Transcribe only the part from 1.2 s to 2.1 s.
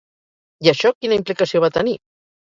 implicació va tenir?